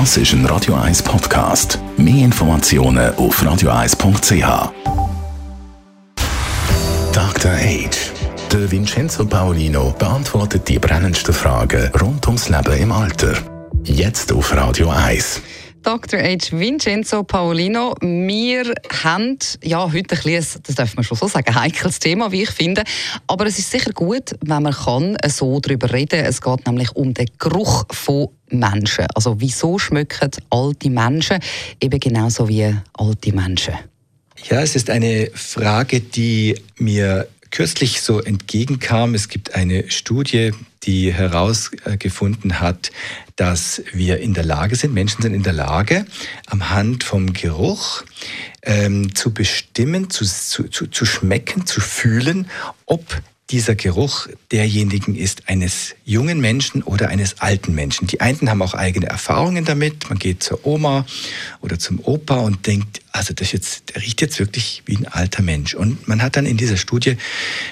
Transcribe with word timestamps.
Das 0.00 0.16
ist 0.16 0.32
ein 0.32 0.44
Radio 0.46 0.74
1 0.74 1.04
Podcast. 1.04 1.78
Mehr 1.96 2.24
Informationen 2.24 3.14
auf 3.14 3.40
radio1.ch. 3.40 4.72
Dr. 7.12 7.52
Age. 7.52 8.10
Der 8.52 8.72
Vincenzo 8.72 9.24
Paolino 9.24 9.94
beantwortet 9.96 10.68
die 10.68 10.80
brennendsten 10.80 11.32
Fragen 11.32 11.92
rund 12.00 12.26
ums 12.26 12.48
Leben 12.48 12.76
im 12.76 12.90
Alter. 12.90 13.34
Jetzt 13.84 14.32
auf 14.32 14.52
Radio 14.56 14.90
1. 14.90 15.40
Dr. 15.84 16.18
H. 16.18 16.50
Vincenzo 16.50 17.22
Paolino. 17.22 17.94
Wir 18.00 18.74
haben 19.04 19.38
ja, 19.62 19.84
heute 19.84 20.16
ein 20.16 20.22
bisschen, 20.22 20.62
das 20.62 20.74
darf 20.74 20.96
man 20.96 21.04
schon 21.04 21.18
so 21.18 21.28
sagen, 21.28 21.46
ein 21.48 21.60
heikles 21.60 22.00
Thema, 22.00 22.32
wie 22.32 22.42
ich 22.42 22.50
finde. 22.50 22.82
Aber 23.26 23.46
es 23.46 23.58
ist 23.58 23.70
sicher 23.70 23.92
gut, 23.92 24.34
wenn 24.40 24.62
man 24.62 24.72
kann, 24.72 25.16
so 25.28 25.60
darüber 25.60 25.92
reden 25.92 26.20
kann. 26.20 26.26
Es 26.26 26.40
geht 26.40 26.66
nämlich 26.66 26.96
um 26.96 27.12
den 27.12 27.28
Geruch 27.38 27.84
von 27.92 28.30
Menschen. 28.54 29.06
Also 29.14 29.40
wieso 29.40 29.78
schmecken 29.78 30.30
alte 30.50 30.90
Menschen 30.90 31.38
eben 31.80 32.00
genauso 32.00 32.48
wie 32.48 32.74
alte 32.94 33.32
Menschen? 33.32 33.74
Ja, 34.50 34.60
es 34.60 34.76
ist 34.76 34.90
eine 34.90 35.30
Frage, 35.34 36.00
die 36.00 36.56
mir 36.76 37.28
kürzlich 37.50 38.02
so 38.02 38.20
entgegenkam. 38.20 39.14
Es 39.14 39.28
gibt 39.28 39.54
eine 39.54 39.88
Studie, 39.90 40.50
die 40.82 41.12
herausgefunden 41.12 42.60
hat, 42.60 42.90
dass 43.36 43.82
wir 43.92 44.18
in 44.18 44.34
der 44.34 44.44
Lage 44.44 44.76
sind, 44.76 44.92
Menschen 44.92 45.22
sind 45.22 45.34
in 45.34 45.44
der 45.44 45.52
Lage, 45.52 46.04
am 46.46 46.70
Hand 46.70 47.04
vom 47.04 47.32
Geruch 47.32 48.02
ähm, 48.62 49.14
zu 49.14 49.32
bestimmen, 49.32 50.10
zu, 50.10 50.24
zu, 50.24 50.68
zu 50.68 51.04
schmecken, 51.06 51.64
zu 51.64 51.80
fühlen, 51.80 52.50
ob 52.86 53.22
dieser 53.54 53.76
Geruch 53.76 54.26
derjenigen 54.50 55.14
ist 55.14 55.48
eines 55.48 55.94
jungen 56.04 56.40
Menschen 56.40 56.82
oder 56.82 57.08
eines 57.08 57.40
alten 57.40 57.72
Menschen. 57.72 58.08
Die 58.08 58.20
einen 58.20 58.50
haben 58.50 58.60
auch 58.62 58.74
eigene 58.74 59.06
Erfahrungen 59.06 59.64
damit. 59.64 60.08
Man 60.08 60.18
geht 60.18 60.42
zur 60.42 60.66
Oma 60.66 61.06
oder 61.60 61.78
zum 61.78 62.00
Opa 62.00 62.40
und 62.40 62.66
denkt, 62.66 63.00
also 63.14 63.32
das 63.32 63.52
jetzt, 63.52 63.94
der 63.94 64.02
riecht 64.02 64.20
jetzt 64.20 64.40
wirklich 64.40 64.82
wie 64.86 64.96
ein 64.96 65.06
alter 65.06 65.40
Mensch. 65.40 65.74
Und 65.74 66.08
man 66.08 66.20
hat 66.20 66.36
dann 66.36 66.46
in 66.46 66.56
dieser 66.56 66.76
Studie 66.76 67.16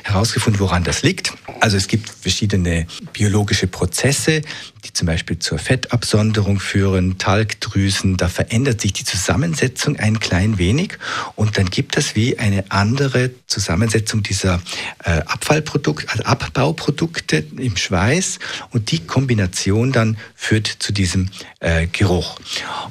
herausgefunden, 0.04 0.60
woran 0.60 0.84
das 0.84 1.02
liegt. 1.02 1.32
Also 1.58 1.76
es 1.76 1.88
gibt 1.88 2.08
verschiedene 2.08 2.86
biologische 3.12 3.66
Prozesse, 3.66 4.42
die 4.84 4.92
zum 4.92 5.06
Beispiel 5.06 5.40
zur 5.40 5.58
Fettabsonderung 5.58 6.60
führen, 6.60 7.18
Talgdrüsen. 7.18 8.16
Da 8.16 8.28
verändert 8.28 8.80
sich 8.80 8.92
die 8.92 9.04
Zusammensetzung 9.04 9.96
ein 9.96 10.20
klein 10.20 10.58
wenig 10.58 10.92
und 11.34 11.58
dann 11.58 11.66
gibt 11.66 11.96
es 11.96 12.14
wie 12.14 12.38
eine 12.38 12.64
andere 12.70 13.32
Zusammensetzung 13.48 14.22
dieser 14.22 14.62
äh, 15.02 15.22
Abfallprodukte, 15.26 16.08
also 16.08 16.22
Abbauprodukte 16.22 17.44
im 17.56 17.76
Schweiß 17.76 18.38
und 18.70 18.92
die 18.92 19.00
Kombination 19.00 19.90
dann 19.90 20.18
führt 20.36 20.68
zu 20.68 20.92
diesem 20.92 21.30
äh, 21.58 21.88
Geruch. 21.88 22.38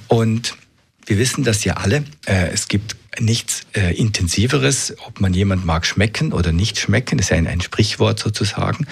Und 0.10 0.58
wir 1.06 1.18
wissen 1.18 1.44
das 1.44 1.64
ja 1.64 1.76
alle. 1.76 2.04
Äh, 2.26 2.50
es 2.54 2.68
gibt 2.68 2.96
nichts 3.20 3.64
äh, 3.76 3.94
Intensiveres, 3.96 4.96
ob 5.06 5.20
man 5.20 5.34
jemand 5.34 5.66
mag 5.66 5.86
schmecken 5.86 6.32
oder 6.32 6.52
nicht 6.52 6.80
schmecken. 6.80 7.18
Das 7.18 7.26
ist 7.26 7.30
ja 7.32 7.38
ein, 7.38 7.48
ein 7.48 7.62
Sprichwort 7.62 8.20
sozusagen. 8.20 8.88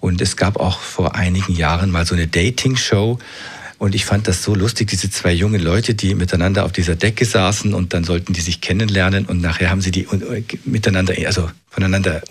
Und 0.00 0.20
es 0.20 0.36
gab 0.36 0.56
auch 0.56 0.78
vor 0.78 1.14
einigen 1.14 1.54
Jahren 1.54 1.90
mal 1.90 2.06
so 2.06 2.14
eine 2.14 2.26
Dating-Show. 2.26 3.18
Und 3.78 3.94
ich 3.94 4.04
fand 4.04 4.28
das 4.28 4.42
so 4.42 4.54
lustig, 4.54 4.88
diese 4.88 5.10
zwei 5.10 5.32
jungen 5.32 5.60
Leute, 5.60 5.94
die 5.94 6.14
miteinander 6.14 6.64
auf 6.64 6.72
dieser 6.72 6.94
Decke 6.94 7.24
saßen 7.24 7.74
und 7.74 7.92
dann 7.92 8.04
sollten 8.04 8.32
die 8.32 8.40
sich 8.40 8.60
kennenlernen 8.60 9.26
und 9.26 9.40
nachher 9.40 9.68
haben 9.68 9.80
sie 9.80 9.90
die 9.90 10.06
miteinander, 10.64 11.14
also 11.26 11.50
voneinander 11.68 12.22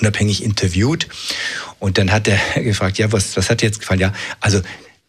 unabhängig 0.00 0.42
interviewt. 0.42 1.08
Und 1.78 1.98
dann 1.98 2.10
hat 2.10 2.26
er 2.28 2.38
gefragt, 2.62 2.98
ja, 2.98 3.12
was, 3.12 3.36
was 3.36 3.48
hat 3.48 3.62
dir 3.62 3.66
jetzt 3.66 3.80
gefallen? 3.80 4.00
Ja, 4.00 4.12
also 4.40 4.60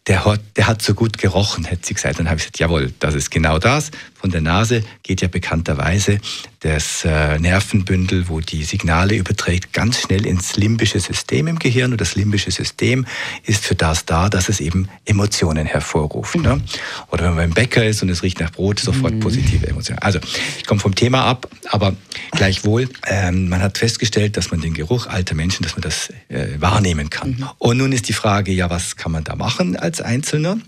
der 0.06 0.24
hat, 0.24 0.40
der 0.56 0.66
hat 0.66 0.82
so 0.82 0.94
gut 0.94 1.18
gerochen, 1.18 1.64
hätte 1.64 1.86
sie 1.86 1.94
gesagt. 1.94 2.18
Dann 2.18 2.26
habe 2.26 2.38
ich 2.38 2.44
gesagt, 2.44 2.58
jawohl, 2.58 2.92
das 3.00 3.14
ist 3.14 3.30
genau 3.30 3.58
das. 3.58 3.90
Von 4.14 4.30
der 4.30 4.40
Nase 4.40 4.82
geht 5.02 5.20
ja 5.20 5.28
bekannterweise 5.28 6.20
das 6.60 7.04
äh, 7.04 7.38
Nervenbündel, 7.38 8.28
wo 8.28 8.40
die 8.40 8.64
Signale 8.64 9.14
überträgt, 9.16 9.72
ganz 9.72 10.00
schnell 10.00 10.26
ins 10.26 10.56
limbische 10.56 11.00
System 11.00 11.46
im 11.46 11.58
Gehirn. 11.58 11.92
Und 11.92 12.00
das 12.00 12.16
limbische 12.16 12.50
System 12.50 13.06
ist 13.44 13.64
für 13.64 13.74
das 13.74 14.04
da, 14.04 14.28
dass 14.28 14.48
es 14.48 14.60
eben 14.60 14.88
Emotionen 15.06 15.66
hervorruft. 15.66 16.36
Ne? 16.36 16.56
Mhm. 16.56 16.62
Oder 17.10 17.24
wenn 17.24 17.34
man 17.34 17.36
beim 17.36 17.50
Bäcker 17.54 17.86
ist 17.86 18.02
und 18.02 18.10
es 18.10 18.22
riecht 18.22 18.40
nach 18.40 18.52
Brot, 18.52 18.80
sofort 18.80 19.14
mhm. 19.14 19.20
positive 19.20 19.66
Emotionen. 19.66 20.00
Also 20.00 20.18
ich 20.58 20.66
komme 20.66 20.80
vom 20.80 20.94
Thema 20.94 21.24
ab, 21.24 21.48
aber 21.70 21.94
gleichwohl, 22.32 22.88
ähm, 23.06 23.48
man 23.48 23.62
hat 23.62 23.78
festgestellt, 23.78 24.36
dass 24.36 24.50
man 24.50 24.60
den 24.60 24.74
Geruch 24.74 25.06
alter 25.06 25.34
Menschen, 25.34 25.62
dass 25.62 25.72
man 25.72 25.82
das 25.82 26.10
äh, 26.28 26.60
wahrnehmen 26.60 27.08
kann. 27.08 27.30
Mhm. 27.30 27.48
Und 27.58 27.78
nun 27.78 27.92
ist 27.92 28.08
die 28.08 28.12
Frage, 28.12 28.52
ja, 28.52 28.68
was 28.68 28.96
kann 28.96 29.12
man 29.12 29.24
da 29.24 29.34
machen 29.34 29.76
als 29.90 30.00
Einzelner? 30.00 30.58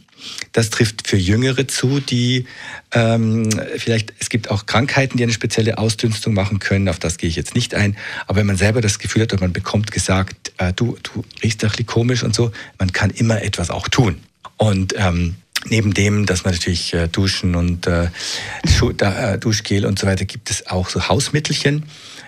Das 0.53 0.71
trifft 0.71 1.07
für 1.07 1.17
Jüngere 1.17 1.67
zu, 1.69 2.01
die 2.01 2.47
ähm, 2.93 3.49
vielleicht, 3.77 4.13
es 4.19 4.29
gibt 4.31 4.51
auch 4.51 4.67
Krankheiten, 4.67 5.17
die 5.17 5.23
eine 5.23 5.33
spezielle 5.33 5.79
Ausdünstung 5.79 6.35
machen 6.35 6.59
können, 6.59 6.89
auf 6.89 6.99
das 6.99 7.19
gehe 7.19 7.29
ich 7.29 7.37
jetzt 7.37 7.55
nicht 7.55 7.75
ein. 7.75 7.97
Aber 8.27 8.39
wenn 8.39 8.47
man 8.47 8.57
selber 8.57 8.81
das 8.81 8.99
Gefühl 8.99 9.23
hat 9.23 9.33
und 9.33 9.41
man 9.41 9.53
bekommt 9.53 9.91
gesagt, 9.91 10.53
äh, 10.59 10.73
du, 10.73 10.97
du 11.03 11.25
riechst 11.43 11.63
doch 11.63 11.75
komisch 11.87 12.23
und 12.23 12.35
so, 12.35 12.53
man 12.79 12.93
kann 12.93 13.11
immer 13.11 13.43
etwas 13.43 13.71
auch 13.71 13.89
tun. 13.89 14.19
Und 14.57 14.95
ähm, 14.97 15.37
Neben 15.67 15.95
dem, 15.95 16.27
dass 16.27 16.45
man 16.45 16.55
natürlich 16.55 16.93
äh, 16.93 17.09
Duschen 17.09 17.55
und 17.55 17.87
äh, 17.87 18.05
äh, 18.05 19.39
Duschgel 19.39 19.87
und 19.87 19.99
so 19.99 20.07
weiter 20.07 20.25
gibt 20.25 20.51
es 20.51 20.67
auch 20.67 20.89
so 20.89 21.09
Hausmittelchen, 21.09 21.85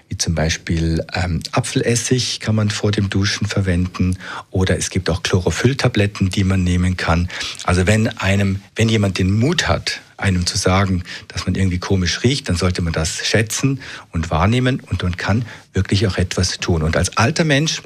wie 0.08 0.18
zum 0.18 0.34
Beispiel 0.34 1.04
ähm, 1.14 1.40
Apfelessig 1.50 2.40
kann 2.40 2.54
man 2.54 2.70
vor 2.70 2.92
dem 2.92 3.10
Duschen 3.10 3.46
verwenden 3.46 4.18
oder 4.50 4.76
es 4.76 4.90
gibt 4.90 5.10
auch 5.10 5.22
Chlorophylltabletten, 5.22 6.30
die 6.30 6.44
man 6.44 6.62
nehmen 6.62 6.96
kann. 6.96 7.28
Also 7.64 7.86
wenn 7.86 8.08
einem, 8.18 8.62
wenn 8.76 8.88
jemand 8.88 9.18
den 9.18 9.32
Mut 9.32 9.66
hat, 9.66 10.00
einem 10.16 10.46
zu 10.46 10.56
sagen, 10.56 11.02
dass 11.28 11.46
man 11.46 11.56
irgendwie 11.56 11.78
komisch 11.78 12.22
riecht, 12.22 12.48
dann 12.48 12.56
sollte 12.56 12.82
man 12.82 12.92
das 12.92 13.26
schätzen 13.26 13.80
und 14.12 14.30
wahrnehmen 14.30 14.80
und 14.80 15.02
man 15.02 15.16
kann 15.16 15.44
wirklich 15.72 16.06
auch 16.06 16.18
etwas 16.18 16.58
tun. 16.58 16.82
Und 16.82 16.96
als 16.96 17.16
alter 17.16 17.44
Mensch 17.44 17.82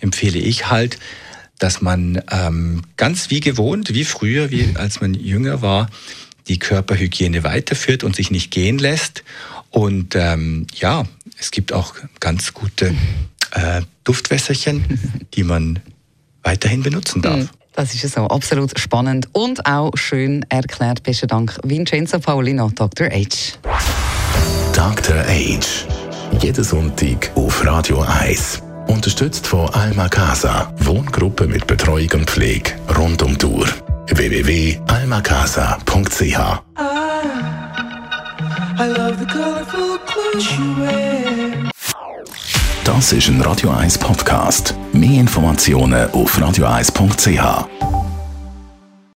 empfehle 0.00 0.38
ich 0.38 0.68
halt, 0.68 0.98
dass 1.62 1.80
man 1.80 2.20
ähm, 2.32 2.82
ganz 2.96 3.30
wie 3.30 3.38
gewohnt, 3.38 3.94
wie 3.94 4.04
früher, 4.04 4.50
wie 4.50 4.74
als 4.74 5.00
man 5.00 5.14
jünger 5.14 5.62
war, 5.62 5.88
die 6.48 6.58
Körperhygiene 6.58 7.44
weiterführt 7.44 8.02
und 8.02 8.16
sich 8.16 8.32
nicht 8.32 8.50
gehen 8.50 8.78
lässt. 8.78 9.22
Und 9.70 10.16
ähm, 10.16 10.66
ja, 10.74 11.04
es 11.38 11.52
gibt 11.52 11.72
auch 11.72 11.94
ganz 12.18 12.52
gute 12.52 12.94
äh, 13.52 13.82
Duftwässerchen, 14.02 14.98
die 15.34 15.44
man 15.44 15.78
weiterhin 16.42 16.82
benutzen 16.82 17.22
darf. 17.22 17.38
Hm, 17.38 17.48
das 17.74 17.94
ist 17.94 18.12
so 18.12 18.26
absolut 18.26 18.76
spannend 18.80 19.28
und 19.30 19.64
auch 19.64 19.92
schön 19.94 20.44
erklärt. 20.48 21.04
Besten 21.04 21.28
Dank, 21.28 21.56
Vincenzo 21.62 22.18
Paulino, 22.18 22.70
Dr. 22.74 23.06
H. 23.06 23.56
Dr. 24.72 25.24
H. 25.24 25.60
Jeden 26.40 26.64
Sonntag 26.64 27.30
auf 27.36 27.64
Radio 27.64 28.00
1. 28.00 28.62
Unterstützt 28.86 29.46
von 29.46 29.68
Alma 29.70 30.08
Casa, 30.08 30.72
Wohngruppe 30.78 31.46
mit 31.46 31.66
Betreuung 31.66 32.10
und 32.14 32.30
Pflege 32.30 32.72
rund 32.96 33.22
um 33.22 33.36
die 33.38 33.46
Uhr. 33.46 33.66
www.almacasa.ch 34.08 36.62
Das 42.84 43.12
ist 43.12 43.28
ein 43.28 43.40
Radio 43.40 43.70
1 43.70 43.98
Podcast. 43.98 44.74
Mehr 44.92 45.20
Informationen 45.20 46.10
auf 46.10 46.36
radio1.ch. 46.38 47.91